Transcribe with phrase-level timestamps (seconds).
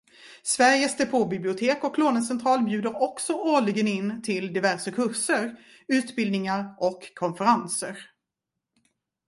[0.43, 5.55] Sveriges depåbibliotek och lånecentral bjuder också årligen in till diverse kurser,
[5.87, 7.97] utbildningar och konferenser.